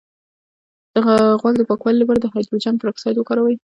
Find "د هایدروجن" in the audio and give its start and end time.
2.21-2.75